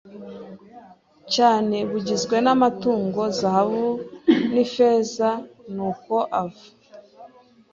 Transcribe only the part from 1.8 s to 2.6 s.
bugizwe n